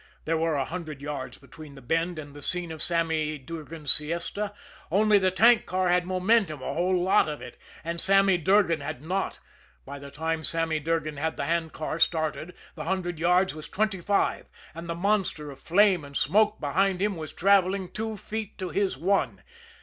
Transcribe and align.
There 0.25 0.35
were 0.35 0.55
a 0.55 0.65
hundred 0.65 0.99
yards 0.99 1.37
between 1.37 1.75
the 1.75 1.81
bend 1.83 2.17
and 2.17 2.33
the 2.33 2.41
scene 2.41 2.71
of 2.71 2.81
Sammy 2.81 3.37
Durgan's 3.37 3.91
siesta 3.91 4.51
only 4.89 5.19
the 5.19 5.29
tank 5.29 5.67
car 5.67 5.89
had 5.89 6.07
momentum, 6.07 6.59
a 6.59 6.73
whole 6.73 6.99
lot 6.99 7.29
of 7.29 7.39
it, 7.39 7.55
and 7.83 8.01
Sammy 8.01 8.39
Durgan 8.39 8.79
had 8.81 9.03
not. 9.03 9.37
By 9.85 9.99
the 9.99 10.09
time 10.09 10.43
Sammy 10.43 10.79
Durgan 10.79 11.17
had 11.17 11.37
the 11.37 11.45
handcar 11.45 11.99
started 11.99 12.55
the 12.73 12.85
hundred 12.85 13.19
yards 13.19 13.53
was 13.53 13.69
twenty 13.69 14.01
five, 14.01 14.47
and 14.73 14.89
the 14.89 14.95
monster 14.95 15.51
of 15.51 15.59
flame 15.59 16.03
and 16.03 16.17
smoke 16.17 16.59
behind 16.59 16.99
him 16.99 17.15
was 17.15 17.31
travelling 17.31 17.87
two 17.91 18.17
feet 18.17 18.57
to 18.57 18.69
his 18.69 18.97
one. 18.97 19.43